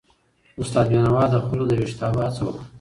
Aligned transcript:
استاد 0.61 0.85
بینوا 0.91 1.23
د 1.29 1.35
خلکو 1.45 1.65
د 1.67 1.71
ویښتابه 1.79 2.19
هڅه 2.25 2.41
وکړه. 2.43 2.63